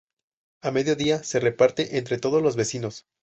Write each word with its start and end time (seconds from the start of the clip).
A 0.63 0.71
mediodía 0.71 1.21
se 1.21 1.39
reparte 1.39 1.99
entre 1.99 2.17
todos 2.17 2.41
los 2.41 2.55
vecinos. 2.55 3.05